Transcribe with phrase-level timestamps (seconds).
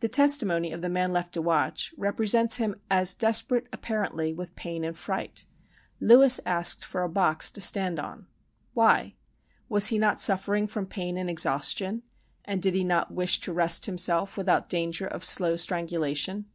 [0.00, 4.84] The testimony of the man left to watch represents him as desperate, apparently, with pain
[4.84, 5.46] and fright.
[5.98, 8.26] "Lewis asked for a box to stand on:"
[8.74, 9.14] why?
[9.70, 12.02] Was he not suffering from pain and exhaustion,
[12.44, 16.50] and did he not wish to rest himself, without danger of slow strangulation?